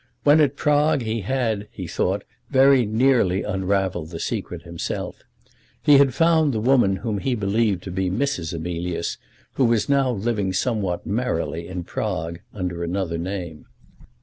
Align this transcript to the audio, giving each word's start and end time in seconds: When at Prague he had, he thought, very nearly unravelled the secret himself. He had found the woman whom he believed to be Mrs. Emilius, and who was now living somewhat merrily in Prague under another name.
When 0.23 0.41
at 0.41 0.55
Prague 0.55 1.03
he 1.03 1.21
had, 1.21 1.67
he 1.71 1.85
thought, 1.85 2.23
very 2.49 2.87
nearly 2.87 3.43
unravelled 3.43 4.09
the 4.09 4.19
secret 4.19 4.63
himself. 4.63 5.21
He 5.79 5.99
had 5.99 6.15
found 6.15 6.53
the 6.55 6.59
woman 6.59 6.95
whom 6.95 7.19
he 7.19 7.35
believed 7.35 7.83
to 7.83 7.91
be 7.91 8.09
Mrs. 8.09 8.51
Emilius, 8.51 9.17
and 9.51 9.57
who 9.57 9.65
was 9.65 9.87
now 9.89 10.09
living 10.09 10.53
somewhat 10.53 11.05
merrily 11.05 11.67
in 11.67 11.83
Prague 11.83 12.39
under 12.51 12.83
another 12.83 13.19
name. 13.19 13.67